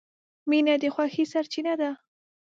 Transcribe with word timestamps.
•مینه 0.49 0.75
د 0.81 0.83
خوښۍ 0.93 1.25
سرچینه 1.33 1.73
ده. 1.81 1.89